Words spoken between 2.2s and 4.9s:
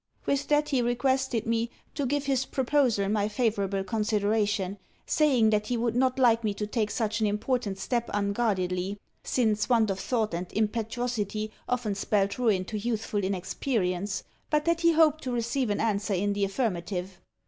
his proposal my favourable consideration